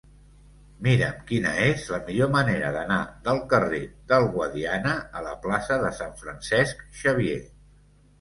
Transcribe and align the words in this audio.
Mira'm 0.85 1.17
quina 1.31 1.49
és 1.65 1.83
la 1.95 1.99
millor 2.07 2.31
manera 2.35 2.71
d'anar 2.75 2.97
del 3.27 3.41
carrer 3.51 3.81
del 4.13 4.25
Guadiana 4.37 4.95
a 5.19 5.23
la 5.27 5.35
plaça 5.45 5.79
de 5.85 5.93
Sant 5.99 6.17
Francesc 6.23 6.83
Xavier. 7.03 7.37